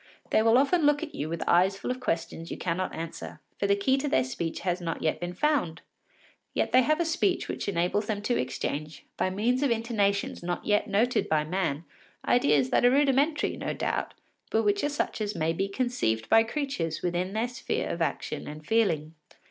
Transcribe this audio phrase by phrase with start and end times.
[0.31, 3.67] They will often look at you with eyes full of questions you cannot answer, for
[3.67, 5.83] the key to their speech has not yet been found.
[6.55, 10.65] Yet they have a speech which enables them to exchange, by means of intonations not
[10.65, 11.83] yet noted by man,
[12.27, 14.15] ideas that are rudimentary, no doubt,
[14.49, 18.47] but which are such as may be conceived by creatures within their sphere of action
[18.47, 19.13] and feeling.